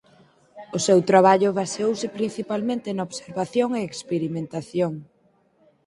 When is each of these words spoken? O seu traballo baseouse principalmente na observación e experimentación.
O 0.77 0.79
seu 0.87 0.99
traballo 1.11 1.49
baseouse 1.59 2.07
principalmente 2.17 2.89
na 2.91 3.05
observación 3.09 3.69
e 3.79 3.81
experimentación. 3.89 4.93